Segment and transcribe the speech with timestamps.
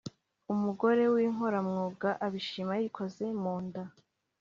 [0.53, 3.83] Umugore w’inkoramwuga, abishima yikoze mu nda.